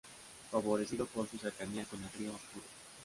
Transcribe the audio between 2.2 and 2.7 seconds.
Apure.